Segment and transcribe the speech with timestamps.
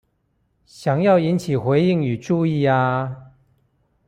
[0.65, 3.33] 想要引起回應與注意呀